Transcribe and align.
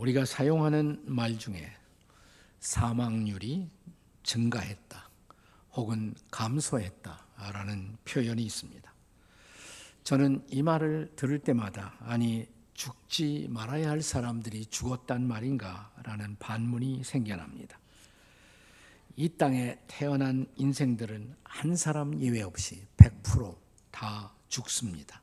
우리가 0.00 0.24
사용하는 0.24 1.02
말 1.04 1.38
중에 1.38 1.70
사망률이 2.58 3.68
증가했다 4.22 5.10
혹은 5.74 6.14
감소했다라는 6.30 7.98
표현이 8.06 8.42
있습니다. 8.42 8.94
저는 10.02 10.42
이 10.48 10.62
말을 10.62 11.12
들을 11.16 11.38
때마다 11.38 11.94
아니 12.00 12.48
죽지 12.72 13.48
말아야 13.50 13.90
할 13.90 14.00
사람들이 14.00 14.66
죽었단 14.66 15.26
말인가라는 15.26 16.36
반문이 16.38 17.04
생겨납니다. 17.04 17.78
이 19.16 19.28
땅에 19.28 19.78
태어난 19.86 20.46
인생들은 20.56 21.36
한 21.44 21.76
사람 21.76 22.18
예외 22.18 22.40
없이 22.40 22.86
100%다 22.96 24.32
죽습니다. 24.48 25.20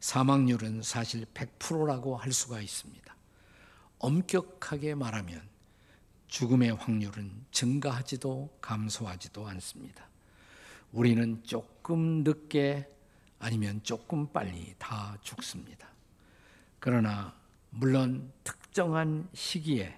사망률은 0.00 0.82
사실 0.82 1.24
100%라고 1.32 2.16
할 2.16 2.30
수가 2.30 2.60
있습니다. 2.60 3.19
엄격하게 4.00 4.94
말하면 4.96 5.40
죽음의 6.26 6.74
확률은 6.74 7.30
증가하지도 7.52 8.58
감소하지도 8.60 9.46
않습니다. 9.48 10.08
우리는 10.92 11.42
조금 11.44 12.24
늦게 12.24 12.88
아니면 13.38 13.80
조금 13.82 14.26
빨리 14.32 14.74
다 14.78 15.16
죽습니다. 15.22 15.88
그러나 16.78 17.34
물론 17.70 18.32
특정한 18.42 19.28
시기에 19.32 19.96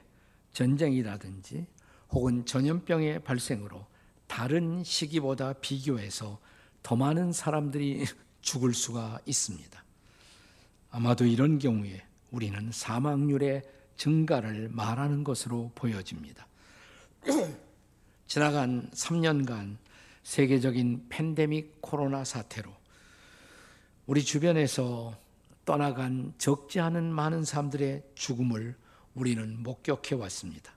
전쟁이라든지 0.52 1.66
혹은 2.10 2.44
전염병의 2.44 3.24
발생으로 3.24 3.86
다른 4.26 4.82
시기보다 4.84 5.54
비교해서 5.54 6.40
더 6.82 6.96
많은 6.96 7.32
사람들이 7.32 8.04
죽을 8.42 8.74
수가 8.74 9.20
있습니다. 9.26 9.84
아마도 10.90 11.24
이런 11.24 11.58
경우에 11.58 12.04
우리는 12.30 12.70
사망률의 12.72 13.62
증가를 13.96 14.68
말하는 14.70 15.24
것으로 15.24 15.70
보여집니다. 15.74 16.46
지나간 18.26 18.90
3년간 18.92 19.76
세계적인 20.22 21.06
팬데믹 21.08 21.80
코로나 21.80 22.24
사태로 22.24 22.70
우리 24.06 24.22
주변에서 24.22 25.16
떠나간 25.64 26.34
적지 26.38 26.80
않은 26.80 27.12
많은 27.12 27.44
사람들의 27.44 28.02
죽음을 28.14 28.74
우리는 29.14 29.62
목격해 29.62 30.14
왔습니다. 30.16 30.72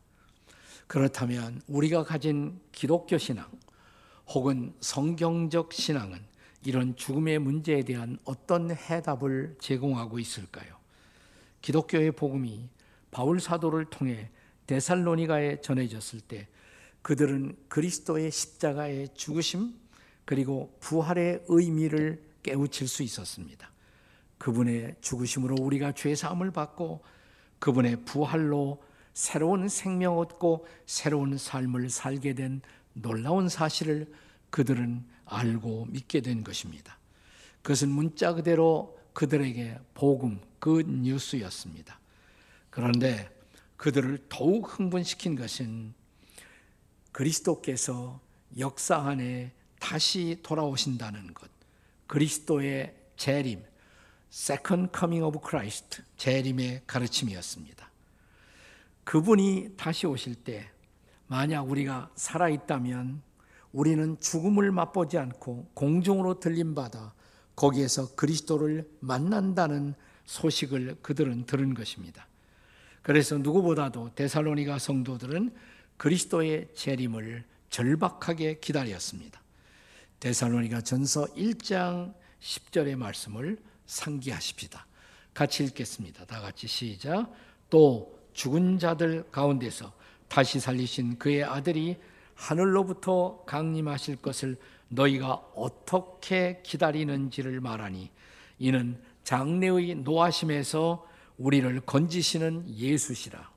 그렇다면 0.88 1.61
우리가 1.67 2.03
가진 2.03 2.59
기독교 2.72 3.17
신앙 3.17 3.50
혹은 4.27 4.73
성경적 4.81 5.73
신앙은 5.73 6.19
이런 6.63 6.95
죽음의 6.95 7.39
문제에 7.39 7.83
대한 7.83 8.17
어떤 8.25 8.72
해답을 8.72 9.55
제공하고 9.59 10.19
있을까요? 10.19 10.75
기독교의 11.61 12.11
복음이 12.11 12.67
바울 13.16 13.39
사도를 13.39 13.85
통해 13.85 14.30
데살로니가에 14.67 15.61
전해졌을 15.61 16.19
때 16.19 16.49
그들은 17.02 17.55
그리스도의 17.69 18.30
십자가의 18.30 19.07
죽으심 19.13 19.73
그리고 20.25 20.75
부활의 20.81 21.45
의미를 21.47 22.22
깨우칠 22.44 22.89
수 22.89 23.03
있었습니다. 23.03 23.72
그분의 24.38 24.97
죽으심으로 24.99 25.55
우리가 25.61 25.94
죄 25.94 26.13
사함을 26.13 26.52
받고 26.52 27.05
그분의 27.59 28.03
부활로 28.03 28.83
새로운 29.13 29.69
생명 29.69 30.17
얻고 30.17 30.67
새로운 30.85 31.38
삶을 31.38 31.89
살게 31.89 32.33
된 32.33 32.59
놀라운 32.91 33.47
사실을 33.47 34.11
그들은 34.50 35.05
알고 35.23 35.85
믿게 35.85 36.19
된 36.19 36.44
것입니다. 36.44 37.00
그것은 37.61 37.88
문자 37.88 38.33
그대로 38.33 39.00
그들에게 39.13 39.79
복음, 39.94 40.41
그 40.59 40.83
뉴스였습니다. 40.85 42.02
그런데 42.76 43.34
그들을 43.78 44.26
더욱 44.28 44.68
흥분시킨 44.68 45.38
것은 45.38 45.94
그리스도께서 47.14 48.20
역사 48.59 48.98
안에 48.98 49.54
다시 49.80 50.41
돌아오신다는 50.44 51.34
것. 51.34 51.50
그리스도의 52.08 52.94
재림, 53.16 53.64
Second 54.30 54.91
Coming 54.94 55.24
of 55.24 55.40
Christ, 55.47 56.02
재림의 56.18 56.81
가르침이었습니다. 56.85 57.90
그분이 59.06 59.75
다시 59.78 60.06
오실 60.06 60.35
때 60.35 60.69
만약 61.28 61.69
우리가 61.69 62.12
살아 62.16 62.50
있다면 62.50 63.22
우리는 63.72 64.19
죽음을 64.19 64.74
맛보지 64.74 65.18
않고 65.18 65.72
공중으로 65.74 66.41
들림받아 66.41 67.14
거기에서 67.56 68.16
그리스도를 68.16 68.90
만난다는 69.00 69.96
소식을 70.25 70.97
그들은 71.02 71.46
들은 71.46 71.74
것입니다. 71.74 72.28
그래서 73.05 73.38
누구보다도 73.38 74.16
데살로니가 74.16 74.79
성도들은 74.79 75.53
그리스도의 75.97 76.69
재림을 76.73 77.43
절박하게 77.69 78.57
기다렸습니다. 78.59 79.43
데살로니가 80.19 80.81
전서 80.81 81.25
1장 81.35 82.16
10절의 82.41 82.95
말씀을 82.95 83.59
상기하십시다. 83.85 84.88
같이 85.35 85.63
읽겠습니다. 85.66 86.25
다 86.25 86.41
같이 86.41 86.66
시작. 86.66 87.31
또 87.69 88.19
죽은 88.33 88.79
자들 88.79 89.29
가운데서 89.31 89.93
다시 90.27 90.59
살리신 90.59 91.19
그의 91.19 91.43
아들이 91.43 91.97
하늘로부터 92.33 93.43
강림하실 93.45 94.16
것을 94.16 94.57
너희가 94.87 95.33
어떻게 95.53 96.59
기다리는지를 96.63 97.61
말하니 97.61 98.09
이는 98.57 98.99
장래의 99.23 99.93
노하심에서 99.97 101.13
우리를 101.38 101.81
건지시는 101.81 102.68
예수시라. 102.69 103.50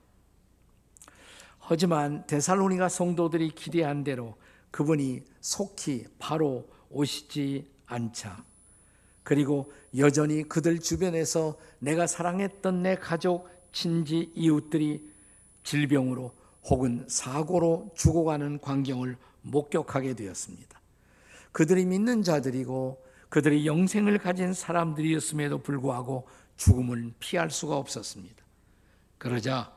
하지만 1.59 2.27
데살로니가 2.27 2.89
성도들이 2.89 3.51
기대한 3.51 4.03
대로 4.05 4.37
그분이 4.71 5.23
속히 5.41 6.07
바로 6.19 6.69
오시지 6.91 7.71
않자. 7.87 8.45
그리고 9.23 9.71
여전히 9.97 10.43
그들 10.43 10.79
주변에서 10.79 11.59
내가 11.79 12.07
사랑했던 12.07 12.83
내 12.83 12.97
가족, 12.97 13.49
친지, 13.73 14.33
이웃들이 14.35 15.07
질병으로 15.63 16.33
혹은 16.65 17.05
사고로 17.09 17.91
죽어가는 17.95 18.61
광경을 18.61 19.17
목격하게 19.43 20.15
되었습니다. 20.15 20.81
그들이 21.53 21.85
믿는 21.85 22.23
자들이고 22.23 23.05
그들이 23.29 23.67
영생을 23.67 24.19
가진 24.19 24.55
사람들이었음에도 24.55 25.59
불구하고 25.59 26.27
죽음을 26.59 27.15
피할 27.19 27.51
수가 27.51 27.77
없었습니다. 27.77 28.45
그러자 29.17 29.73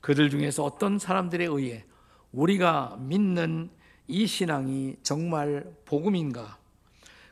그들 0.00 0.30
중에서 0.30 0.64
어떤 0.64 0.98
사람들에 0.98 1.44
의해 1.44 1.84
우리가 2.32 2.96
믿는 3.00 3.70
이 4.08 4.26
신앙이 4.26 4.96
정말 5.02 5.72
복음인가? 5.84 6.58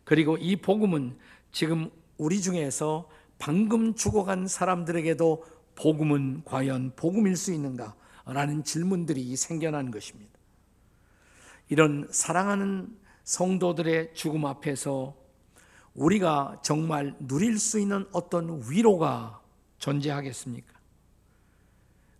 그리고 0.04 0.36
이 0.36 0.56
복음은 0.56 1.18
지금 1.50 1.90
우리 2.16 2.40
중에서 2.40 3.08
방금 3.38 3.94
죽어간 3.94 4.46
사람들에게도 4.46 5.44
복음은 5.74 6.42
과연 6.44 6.92
복음일 6.94 7.36
수 7.36 7.52
있는가? 7.52 7.96
라는 8.26 8.62
질문들이 8.62 9.34
생겨난 9.34 9.90
것입니다. 9.90 10.30
이런 11.68 12.06
사랑하는 12.10 12.96
성도들의 13.24 14.14
죽음 14.14 14.44
앞에서 14.44 15.16
우리가 15.94 16.60
정말 16.62 17.14
누릴 17.18 17.58
수 17.58 17.78
있는 17.78 18.06
어떤 18.12 18.62
위로가 18.68 19.40
존재하겠습니까? 19.78 20.78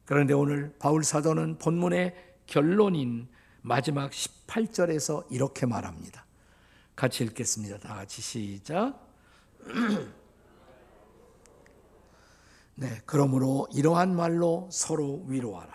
그런데 0.04 0.34
오늘 0.34 0.74
바울 0.78 1.04
사도는 1.04 1.58
본문의 1.58 2.14
결론인 2.46 3.28
마지막 3.62 4.10
18절에서 4.10 5.24
이렇게 5.30 5.66
말합니다. 5.66 6.24
같이 6.96 7.22
읽겠습니다. 7.24 7.78
다 7.78 7.94
같이 7.94 8.20
시작. 8.20 9.08
네, 12.74 13.02
그러므로 13.04 13.68
이러한 13.72 14.16
말로 14.16 14.68
서로 14.72 15.22
위로하라. 15.26 15.72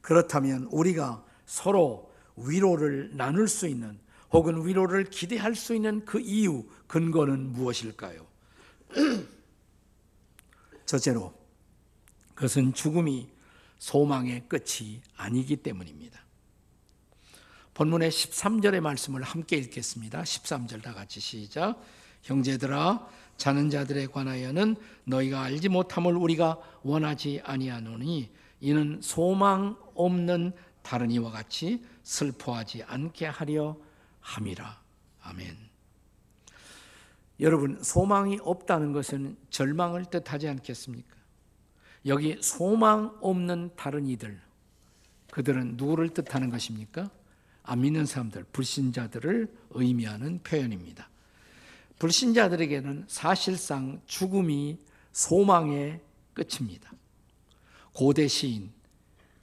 그렇다면 0.00 0.68
우리가 0.70 1.24
서로 1.46 2.12
위로를 2.36 3.16
나눌 3.16 3.48
수 3.48 3.66
있는 3.66 3.98
혹은 4.34 4.66
위로를 4.66 5.04
기대할 5.04 5.54
수 5.54 5.76
있는 5.76 6.04
그 6.04 6.20
이유, 6.20 6.64
근거는 6.88 7.52
무엇일까요? 7.52 8.26
첫째로, 10.86 11.32
그것은 12.34 12.74
죽음이 12.74 13.28
소망의 13.78 14.48
끝이 14.48 15.02
아니기 15.16 15.54
때문입니다. 15.54 16.20
본문의 17.74 18.10
13절의 18.10 18.80
말씀을 18.80 19.22
함께 19.22 19.56
읽겠습니다. 19.56 20.22
13절 20.22 20.82
다 20.82 20.92
같이 20.92 21.20
시작. 21.20 21.80
형제들아 22.22 23.06
자는 23.36 23.70
자들에 23.70 24.06
관하여는 24.08 24.74
너희가 25.04 25.42
알지 25.42 25.68
못함을 25.68 26.16
우리가 26.16 26.58
원하지 26.82 27.40
아니하노니 27.44 28.32
이는 28.60 28.98
소망 29.00 29.76
없는 29.94 30.52
다른 30.82 31.12
이와 31.12 31.30
같이 31.30 31.84
슬퍼하지 32.02 32.82
않게 32.82 33.26
하려 33.26 33.76
함이라. 34.24 34.82
아멘. 35.22 35.56
여러분, 37.40 37.82
소망이 37.82 38.38
없다는 38.42 38.92
것은 38.92 39.36
절망을 39.50 40.06
뜻하지 40.06 40.48
않겠습니까? 40.48 41.14
여기 42.06 42.36
소망 42.40 43.16
없는 43.20 43.70
다른 43.76 44.06
이들 44.06 44.40
그들은 45.30 45.76
누구를 45.76 46.10
뜻하는 46.10 46.50
것입니까? 46.50 47.10
안 47.62 47.80
믿는 47.80 48.06
사람들, 48.06 48.44
불신자들을 48.52 49.52
의미하는 49.70 50.40
표현입니다. 50.42 51.08
불신자들에게는 51.98 53.04
사실상 53.08 54.00
죽음이 54.06 54.78
소망의 55.12 56.00
끝입니다. 56.34 56.92
고대 57.92 58.28
시인 58.28 58.72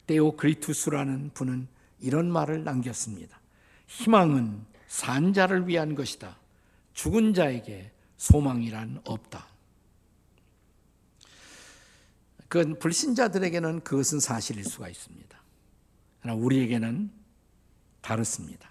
데오그리투스라는 0.08 1.32
분은 1.34 1.68
이런 2.00 2.32
말을 2.32 2.64
남겼습니다. 2.64 3.40
희망은 3.88 4.71
산자를 4.92 5.70
위한 5.70 5.96
것이다. 5.96 6.38
죽은 6.94 7.34
자에게 7.34 7.92
소망이란 8.18 9.02
없다. 9.06 9.48
그건 12.50 12.78
불신자들에게는 12.78 13.86
그것은 13.86 14.20
사실일 14.20 14.66
수가 14.66 14.90
있습니다. 14.90 15.42
그러나 16.22 16.38
우리에게는 16.38 17.10
다릅니다. 18.02 18.70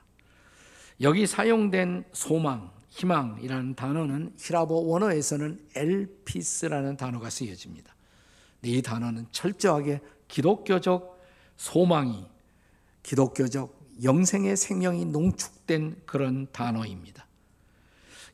여기 1.01 1.27
사용된 1.27 2.05
소망, 2.13 2.71
희망이라는 2.91 3.75
단어는 3.75 4.35
히라보 4.39 4.89
원어에서는 4.89 5.69
엘피스라는 5.75 6.99
단어가 6.99 7.31
쓰여집니다. 7.31 7.95
이 8.63 8.83
단어는 8.83 9.27
철저하게 9.33 10.01
기독교적 10.29 11.19
소망이 11.57 12.27
기독교적 13.03 13.80
영생의 14.03 14.57
생명이 14.57 15.07
농축된 15.07 16.03
그런 16.07 16.51
단어입니다. 16.53 17.27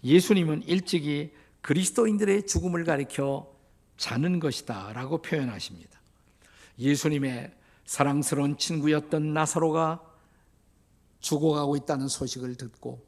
예수님은 0.04 0.62
일찍이 0.64 1.32
그리스도인들의 1.62 2.46
죽음을 2.46 2.84
가리켜 2.84 3.52
자는 3.96 4.38
것이다 4.38 4.92
라고 4.92 5.22
표현하십니다. 5.22 6.00
예수님의 6.78 7.52
사랑스러운 7.84 8.58
친구였던 8.58 9.32
나사로가 9.32 10.02
죽어가고 11.20 11.76
있다는 11.76 12.08
소식을 12.08 12.56
듣고 12.56 13.04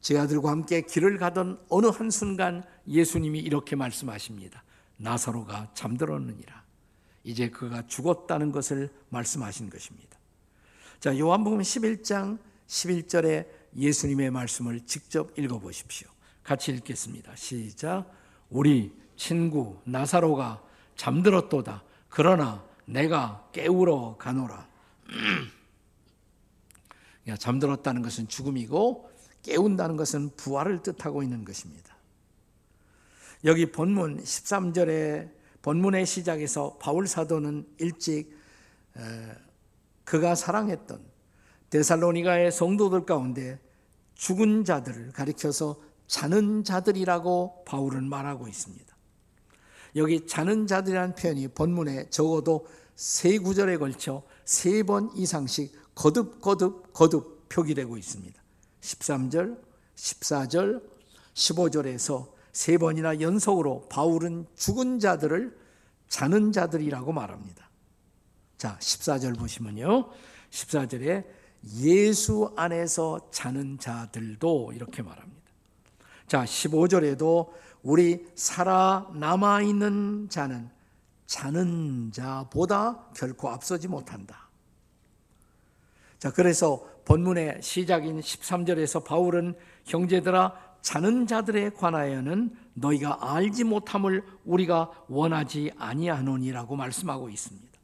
제 0.00 0.16
아들과 0.16 0.50
함께 0.50 0.82
길을 0.82 1.18
가던 1.18 1.60
어느 1.68 1.86
한순간 1.86 2.64
예수님이 2.86 3.40
이렇게 3.40 3.74
말씀하십니다. 3.74 4.62
나사로가 4.98 5.70
잠들었느니라. 5.74 6.64
이제 7.24 7.50
그가 7.50 7.86
죽었다는 7.86 8.52
것을 8.52 8.88
말씀하신 9.08 9.68
것입니다. 9.68 10.15
자, 10.98 11.16
요한복음 11.16 11.60
11장 11.60 12.38
11절에 12.66 13.46
예수님의 13.76 14.30
말씀을 14.30 14.80
직접 14.86 15.38
읽어 15.38 15.58
보십시오. 15.58 16.08
같이 16.42 16.72
읽겠습니다. 16.72 17.36
시작. 17.36 18.10
우리 18.48 18.92
친구 19.14 19.78
나사로가 19.84 20.62
잠들었도다. 20.96 21.82
그러나 22.08 22.64
내가 22.86 23.46
깨우러 23.52 24.16
가노라. 24.18 24.66
잠들었다는 27.38 28.02
것은 28.02 28.28
죽음이고 28.28 29.10
깨운다는 29.42 29.96
것은 29.96 30.30
부활을 30.36 30.82
뜻하고 30.82 31.22
있는 31.22 31.44
것입니다. 31.44 31.94
여기 33.44 33.70
본문 33.70 34.22
13절에 34.22 35.30
본문의 35.60 36.06
시작에서 36.06 36.78
바울 36.80 37.06
사도는 37.06 37.66
일찍 37.78 38.34
그가 40.06 40.34
사랑했던 40.34 41.04
데살로니가의 41.68 42.52
성도들 42.52 43.04
가운데 43.04 43.60
죽은 44.14 44.64
자들을 44.64 45.12
가리켜서 45.12 45.76
자는 46.06 46.64
자들이라고 46.64 47.64
바울은 47.66 48.08
말하고 48.08 48.46
있습니다. 48.48 48.96
여기 49.96 50.26
자는 50.26 50.66
자들이라는 50.66 51.14
표현이 51.16 51.48
본문에 51.48 52.08
적어도 52.10 52.66
세 52.94 53.36
구절에 53.38 53.76
걸쳐 53.76 54.22
세 54.44 54.84
번 54.84 55.10
이상씩 55.16 55.94
거듭 55.94 56.40
거듭 56.40 56.92
거듭 56.92 57.48
표기되고 57.48 57.96
있습니다. 57.98 58.40
13절, 58.80 59.60
14절, 59.96 60.82
15절에서 61.34 62.28
세 62.52 62.78
번이나 62.78 63.20
연속으로 63.20 63.88
바울은 63.88 64.46
죽은 64.54 65.00
자들을 65.00 65.58
자는 66.08 66.52
자들이라고 66.52 67.12
말합니다. 67.12 67.65
자, 68.56 68.76
14절 68.80 69.38
보시면요. 69.38 70.10
14절에 70.50 71.24
예수 71.80 72.52
안에서 72.56 73.30
자는 73.30 73.78
자들도 73.78 74.72
이렇게 74.74 75.02
말합니다. 75.02 75.36
자, 76.26 76.44
15절에도 76.44 77.50
우리 77.82 78.26
살아남아 78.34 79.62
있는 79.62 80.28
자는 80.28 80.70
자는 81.26 82.12
자보다 82.12 83.06
결코 83.14 83.48
앞서지 83.50 83.88
못한다. 83.88 84.48
자, 86.18 86.32
그래서 86.32 86.88
본문의 87.04 87.60
시작인 87.62 88.20
13절에서 88.20 89.04
바울은 89.04 89.54
형제들아 89.84 90.54
자는 90.80 91.26
자들에 91.26 91.70
관하여는 91.70 92.56
너희가 92.74 93.34
알지 93.34 93.64
못함을 93.64 94.24
우리가 94.44 94.90
원하지 95.08 95.72
아니하노니라고 95.76 96.76
말씀하고 96.76 97.28
있습니다. 97.28 97.75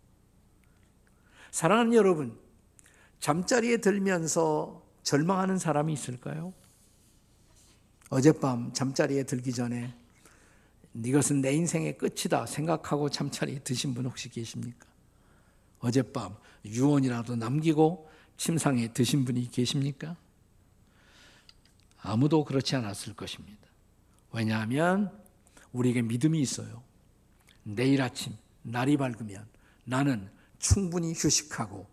사랑하는 1.53 1.93
여러분, 1.93 2.37
잠자리에 3.21 3.77
들면서 3.77 4.83
절망하는 5.03 5.59
사람이 5.59 5.93
있을까요? 5.93 6.55
어젯밤 8.09 8.73
잠자리에 8.73 9.25
들기 9.25 9.53
전에 9.53 9.95
이것은 10.95 11.43
내 11.43 11.53
인생의 11.53 11.99
끝이다 11.99 12.47
생각하고 12.47 13.11
잠자리에 13.11 13.59
드신 13.61 13.93
분 13.93 14.07
혹시 14.07 14.31
계십니까? 14.31 14.87
어젯밤 15.81 16.37
유언이라도 16.65 17.37
남기고 17.37 18.11
침상에 18.39 18.91
드신 18.93 19.27
분이 19.27 19.51
계십니까? 19.51 20.17
아무도 22.01 22.45
그렇지 22.45 22.77
않았을 22.77 23.15
것입니다. 23.15 23.61
왜냐하면 24.33 25.13
우리에게 25.73 26.01
믿음이 26.01 26.41
있어요. 26.41 26.83
내일 27.63 28.01
아침 28.01 28.35
날이 28.63 28.97
밝으면 28.97 29.47
나는 29.85 30.31
충분히 30.63 31.13
휴식하고 31.13 31.87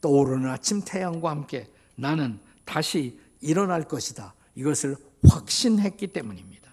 떠오르는 0.00 0.48
아침 0.48 0.80
태양과 0.82 1.28
함께 1.28 1.68
나는 1.96 2.38
다시 2.64 3.18
일어날 3.40 3.82
것이다. 3.82 4.34
이것을 4.54 4.96
확신했기 5.28 6.06
때문입니다. 6.08 6.70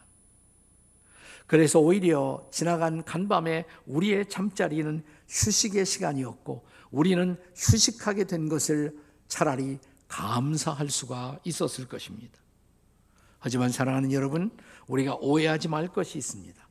그래서 1.48 1.80
오히려 1.80 2.48
지나간 2.52 3.04
간밤에 3.04 3.66
우리의 3.86 4.30
잠자리는 4.30 5.04
휴식의 5.28 5.86
시간이었고 5.86 6.66
우리는 6.92 7.36
휴식하게 7.56 8.26
된 8.26 8.48
것을 8.48 8.98
차라리 9.28 9.80
감사할 10.08 10.90
수가 10.90 11.40
있었을 11.44 11.88
것입니다. 11.88 12.40
하지만 13.40 13.72
사랑하는 13.72 14.12
여러분, 14.12 14.52
우리가 14.88 15.16
오해하지 15.16 15.68
말 15.68 15.88
것이 15.88 16.18
있습니다. 16.18 16.66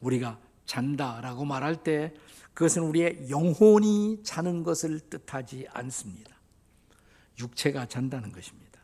우리가 0.00 0.38
잔다라고 0.66 1.44
말할 1.44 1.82
때 1.82 2.14
그것은 2.54 2.82
우리의 2.82 3.28
영혼이 3.30 4.22
자는 4.22 4.62
것을 4.62 5.00
뜻하지 5.00 5.66
않습니다. 5.72 6.34
육체가 7.38 7.86
잔다는 7.86 8.32
것입니다. 8.32 8.80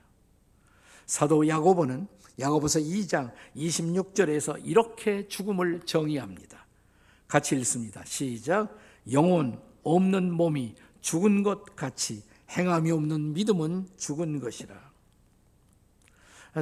사도 1.06 1.46
야고보는 1.46 2.08
야고보서 2.38 2.80
2장 2.80 3.32
26절에서 3.56 4.60
이렇게 4.64 5.28
죽음을 5.28 5.80
정의합니다. 5.84 6.66
같이 7.28 7.56
읽습니다. 7.56 8.04
시작. 8.04 8.76
영혼 9.12 9.60
없는 9.82 10.32
몸이 10.32 10.74
죽은 11.00 11.42
것 11.42 11.76
같이 11.76 12.24
행함이 12.50 12.90
없는 12.90 13.34
믿음은 13.34 13.88
죽은 13.96 14.40
것이라. 14.40 14.90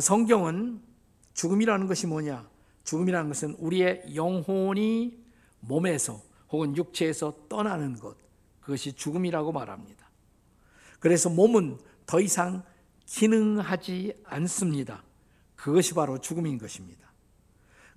성경은 0.01 0.83
죽음이라는 1.33 1.87
것이 1.87 2.07
뭐냐? 2.07 2.49
죽음이라는 2.89 3.29
것은 3.29 3.55
우리의 3.59 4.15
영혼이 4.15 5.23
몸에서 5.61 6.23
혹은 6.51 6.75
육체에서 6.75 7.35
떠나는 7.47 7.97
것, 7.97 8.17
그것이 8.61 8.95
죽음이라고 8.95 9.53
말합니다. 9.53 10.09
그래서 10.99 11.29
몸은 11.29 11.79
더 12.07 12.19
이상 12.19 12.63
기능하지 13.05 14.15
않습니다. 14.25 15.05
그것이 15.55 15.93
바로 15.93 16.19
죽음인 16.19 16.57
것입니다. 16.57 17.13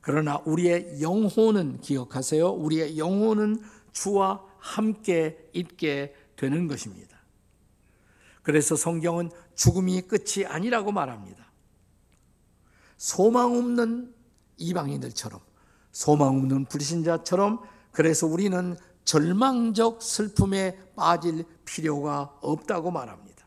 그러나 0.02 0.42
우리의 0.46 1.02
영혼은 1.02 1.80
기억하세요. 1.80 2.50
우리의 2.50 2.98
영혼은 2.98 3.62
주와 3.94 4.44
함께 4.58 5.50
있게 5.54 6.14
되는 6.36 6.68
것입니다. 6.68 7.18
그래서 8.44 8.76
성경은 8.76 9.30
죽음이 9.56 10.02
끝이 10.02 10.46
아니라고 10.46 10.92
말합니다. 10.92 11.50
소망 12.98 13.56
없는 13.56 14.21
이방인들처럼, 14.58 15.40
소망 15.92 16.38
없는 16.38 16.66
불신자처럼, 16.66 17.60
그래서 17.92 18.28
우리는 18.28 18.78
절망적 19.04 20.02
슬픔에 20.02 20.78
빠질 20.96 21.44
필요가 21.66 22.38
없다고 22.42 22.92
말합니다. 22.92 23.46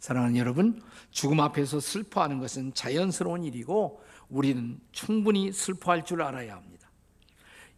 사랑하는 0.00 0.36
여러분, 0.36 0.82
죽음 1.10 1.40
앞에서 1.40 1.80
슬퍼하는 1.80 2.38
것은 2.38 2.74
자연스러운 2.74 3.44
일이고 3.44 4.00
우리는 4.28 4.78
충분히 4.92 5.52
슬퍼할 5.52 6.04
줄 6.04 6.22
알아야 6.22 6.56
합니다. 6.56 6.88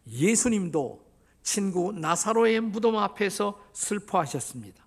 예수님도 0.07 1.05
친구 1.43 1.91
나사로의 1.91 2.59
무덤 2.61 2.97
앞에서 2.97 3.59
슬퍼하셨습니다. 3.73 4.85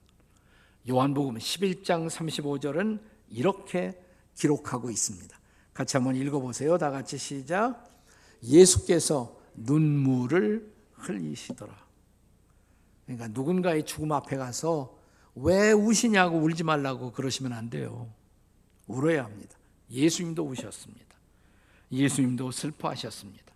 요한복음 0.88 1.38
11장 1.38 2.08
35절은 2.08 3.00
이렇게 3.30 4.00
기록하고 4.36 4.90
있습니다. 4.90 5.36
같이 5.75 5.97
한번 5.97 6.14
읽어보세요. 6.14 6.78
다 6.78 6.90
같이 6.90 7.19
시작. 7.19 7.90
예수께서 8.43 9.37
눈물을 9.54 10.73
흘리시더라. 10.95 11.75
그러니까 13.04 13.28
누군가의 13.28 13.85
죽음 13.85 14.12
앞에 14.12 14.37
가서 14.37 14.97
왜 15.35 15.73
우시냐고 15.73 16.38
울지 16.38 16.64
말라고 16.64 17.12
그러시면 17.12 17.52
안 17.52 17.69
돼요. 17.69 18.09
울어야 18.87 19.25
합니다. 19.25 19.57
예수님도 19.90 20.45
우셨습니다. 20.45 21.04
예수님도 21.90 22.50
슬퍼하셨습니다. 22.50 23.52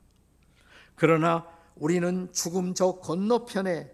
그러나 0.94 1.46
우리는 1.76 2.32
죽음 2.32 2.74
저 2.74 2.92
건너편에 2.92 3.90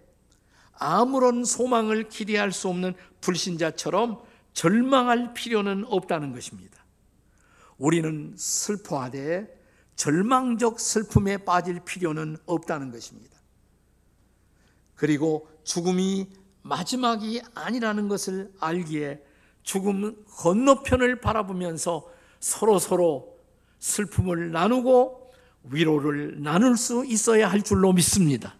아무런 0.73 1.45
소망을 1.45 2.09
기대할 2.09 2.51
수 2.51 2.69
없는 2.69 2.95
불신자처럼 3.21 4.23
절망할 4.55 5.35
필요는 5.35 5.85
없다는 5.87 6.33
것입니다. 6.33 6.84
우리는 7.79 8.35
슬퍼하되 8.37 9.63
절망적 9.97 10.81
슬픔에 10.81 11.39
빠질 11.39 11.81
필요는 11.81 12.37
없다는 12.47 12.91
것입니다. 12.91 13.39
그리고 14.95 15.49
죽음이 15.65 16.29
마지막이 16.63 17.43
아니라는 17.55 18.09
것을 18.09 18.53
알기에 18.59 19.23
죽음 19.63 20.25
건너편을 20.27 21.21
바라보면서 21.21 22.09
서로 22.41 22.79
서로 22.79 23.39
슬픔을 23.79 24.51
나누고 24.51 25.33
위로를 25.65 26.43
나눌 26.43 26.77
수 26.77 27.05
있어야 27.07 27.51
할 27.51 27.63
줄로 27.63 27.93
믿습니다. 27.93 28.55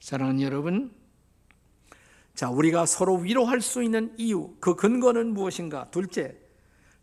사랑하는 0.00 0.42
여러분, 0.42 0.92
자, 2.34 2.50
우리가 2.50 2.84
서로 2.84 3.16
위로할 3.16 3.60
수 3.60 3.82
있는 3.82 4.12
이유, 4.18 4.54
그 4.60 4.74
근거는 4.74 5.32
무엇인가? 5.32 5.90
둘째, 5.90 6.36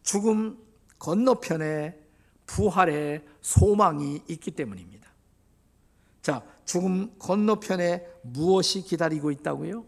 죽음 0.03 0.57
건너편에 0.99 1.97
부활의 2.45 3.23
소망이 3.41 4.21
있기 4.27 4.51
때문입니다. 4.51 5.09
자, 6.21 6.43
죽음 6.65 7.17
건너편에 7.17 8.05
무엇이 8.21 8.81
기다리고 8.81 9.31
있다고요? 9.31 9.85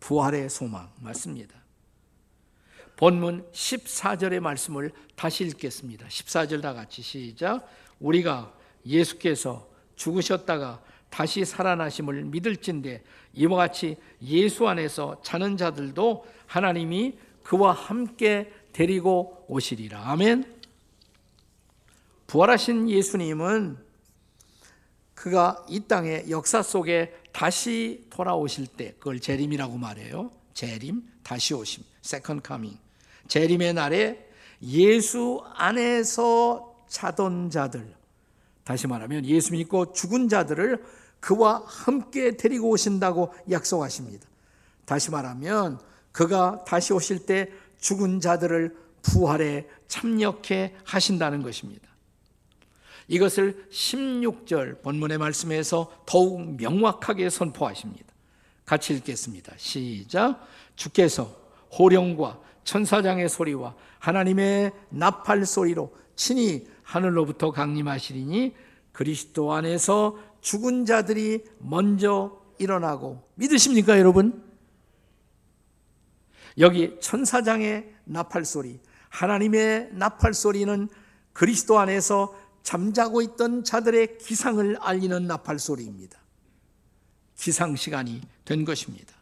부활의 0.00 0.50
소망, 0.50 0.90
맞습니다. 1.00 1.54
본문 2.96 3.50
14절의 3.52 4.40
말씀을 4.40 4.92
다시 5.16 5.44
읽겠습니다. 5.44 6.06
14절 6.06 6.62
다 6.62 6.74
같이 6.74 7.02
시작. 7.02 7.66
우리가 7.98 8.52
예수께서 8.86 9.68
죽으셨다가 9.96 10.82
다시 11.08 11.44
살아나심을 11.44 12.24
믿을진데 12.24 13.02
이와 13.34 13.56
같이 13.56 13.96
예수 14.22 14.68
안에서 14.68 15.20
자는 15.22 15.56
자들도 15.56 16.26
하나님이 16.46 17.16
그와 17.42 17.72
함께 17.72 18.52
데리고 18.74 19.46
오시리라. 19.48 20.10
아멘. 20.10 20.44
부활하신 22.26 22.90
예수님은 22.90 23.78
그가 25.14 25.64
이 25.68 25.80
땅의 25.80 26.28
역사 26.28 26.60
속에 26.60 27.14
다시 27.32 28.04
돌아오실 28.10 28.66
때 28.66 28.94
그걸 28.98 29.20
재림이라고 29.20 29.78
말해요. 29.78 30.30
재림, 30.52 31.02
다시 31.22 31.54
오심, 31.54 31.84
second 32.02 32.42
coming. 32.42 32.76
재림의 33.28 33.74
날에 33.74 34.28
예수 34.62 35.42
안에서 35.54 36.84
자던 36.88 37.50
자들, 37.50 37.94
다시 38.64 38.86
말하면 38.86 39.24
예수 39.24 39.52
믿고 39.52 39.92
죽은 39.92 40.28
자들을 40.28 40.84
그와 41.20 41.62
함께 41.66 42.36
데리고 42.36 42.70
오신다고 42.70 43.32
약속하십니다. 43.50 44.26
다시 44.84 45.10
말하면 45.10 45.78
그가 46.12 46.64
다시 46.64 46.92
오실 46.92 47.26
때 47.26 47.50
죽은 47.84 48.20
자들을 48.20 48.74
부활에 49.02 49.68
참여케 49.88 50.74
하신다는 50.84 51.42
것입니다. 51.42 51.86
이것을 53.08 53.68
16절 53.70 54.80
본문의 54.80 55.18
말씀에서 55.18 55.92
더욱 56.06 56.56
명확하게 56.56 57.28
선포하십니다. 57.28 58.06
같이 58.64 58.94
읽겠습니다. 58.94 59.52
시작. 59.58 60.48
주께서 60.76 61.36
호령과 61.78 62.40
천사장의 62.64 63.28
소리와 63.28 63.74
하나님의 63.98 64.72
나팔 64.88 65.44
소리로 65.44 65.94
친히 66.16 66.66
하늘로부터 66.84 67.50
강림하시리니 67.50 68.54
그리스도 68.92 69.52
안에서 69.52 70.16
죽은 70.40 70.86
자들이 70.86 71.44
먼저 71.58 72.40
일어나고 72.58 73.22
믿으십니까, 73.34 73.98
여러분? 73.98 74.42
여기 76.58 76.96
천사장의 77.00 77.92
나팔 78.04 78.44
소리, 78.44 78.80
하나님의 79.08 79.90
나팔 79.92 80.34
소리는 80.34 80.88
그리스도 81.32 81.78
안에서 81.78 82.34
잠자고 82.62 83.20
있던 83.22 83.64
자들의 83.64 84.18
기상을 84.18 84.78
알리는 84.80 85.26
나팔 85.26 85.58
소리입니다. 85.58 86.18
기상 87.36 87.76
시간이 87.76 88.22
된 88.44 88.64
것입니다. 88.64 89.14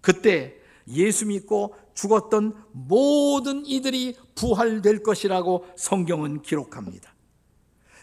그때 0.00 0.54
예수 0.88 1.26
믿고 1.26 1.74
죽었던 1.94 2.54
모든 2.72 3.64
이들이 3.66 4.16
부활될 4.34 5.02
것이라고 5.02 5.66
성경은 5.76 6.42
기록합니다. 6.42 7.14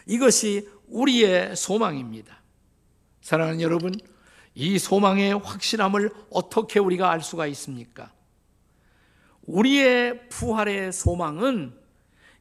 이것이 0.06 0.68
우리의 0.88 1.56
소망입니다. 1.56 2.42
사랑하는 3.20 3.60
여러분, 3.60 3.94
이 4.54 4.78
소망의 4.78 5.38
확실함을 5.38 6.12
어떻게 6.30 6.78
우리가 6.80 7.10
알 7.10 7.22
수가 7.22 7.46
있습니까? 7.48 8.12
우리의 9.46 10.28
부활의 10.28 10.92
소망은 10.92 11.72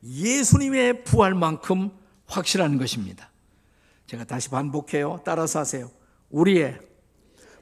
예수님의 0.03 1.03
부활만큼 1.03 1.91
확실한 2.27 2.77
것입니다. 2.77 3.29
제가 4.07 4.23
다시 4.23 4.49
반복해요. 4.49 5.21
따라서 5.23 5.59
하세요. 5.59 5.89
우리의 6.29 6.79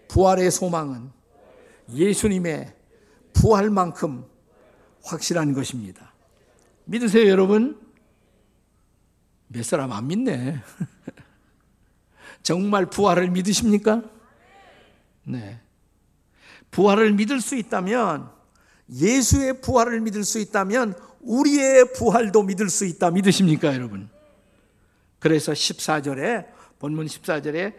부활의 0.08 0.52
소망은 0.52 1.12
예수님의 1.92 2.76
부활만큼 3.34 4.26
확실한 5.04 5.54
것입니다. 5.54 6.14
믿으세요, 6.86 7.28
여러분? 7.28 7.80
몇 9.48 9.64
사람 9.64 9.92
안 9.92 10.08
믿네. 10.08 10.60
정말 12.44 12.88
부활을 12.88 13.30
믿으십니까? 13.32 14.04
네. 15.24 15.60
부활을 16.72 17.14
믿을 17.14 17.42
수 17.42 17.56
있다면, 17.56 18.39
예수의 18.92 19.62
부활을 19.62 20.02
믿을 20.02 20.24
수 20.24 20.40
있다면, 20.40 20.94
우리의 21.22 21.94
부활도 21.94 22.44
믿을 22.44 22.70
수 22.70 22.86
있다. 22.86 23.12
믿으십니까, 23.12 23.74
여러분? 23.74 24.10
그래서 25.20 25.52
14절에 25.52 26.48
본문 26.80 27.08
14절에 27.08 27.76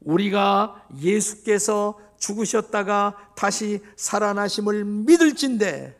우리가 0.00 0.86
예수께서 1.00 1.98
죽으셨다가 2.18 3.32
다시 3.34 3.80
살아나심을 3.96 4.84
믿을진데 4.84 5.98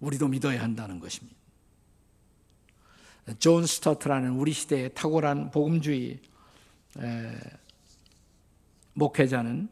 우리도 0.00 0.28
믿어야 0.28 0.62
한다는 0.62 0.98
것입니다. 0.98 1.36
존 3.38 3.66
스토트라는 3.66 4.30
우리 4.32 4.52
시대의 4.52 4.94
탁월한 4.94 5.50
복음주의 5.50 6.20
목회자는 8.94 9.68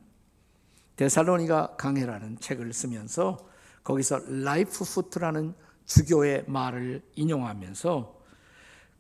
데살로니가 0.97 1.77
강해라는 1.77 2.39
책을 2.41 2.73
쓰면서 2.73 3.39
거기서 3.85 4.21
라이트푸트라는 4.29 5.55
주교의 5.85 6.45
말을 6.49 7.03
인용하면서 7.15 8.17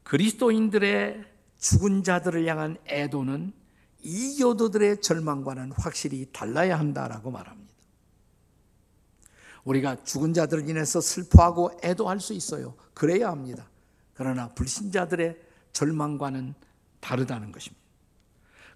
그리스도인들의 0.04 1.24
죽은 1.58 2.04
자들을 2.04 2.46
향한 2.46 2.76
애도는 2.86 3.52
이교도들의 4.02 5.00
절망과는 5.00 5.72
확실히 5.72 6.26
달라야 6.32 6.78
한다라고 6.78 7.30
말합니다. 7.32 7.74
우리가 9.64 10.04
죽은 10.04 10.32
자들을 10.32 10.68
인해서 10.68 11.00
슬퍼하고 11.00 11.80
애도할 11.82 12.20
수 12.20 12.32
있어요. 12.34 12.76
그래야 12.94 13.30
합니다. 13.30 13.68
그러나 14.14 14.48
불신자들의 14.54 15.36
절망과는 15.72 16.54
다르다는 17.00 17.50
것입니다. 17.50 17.84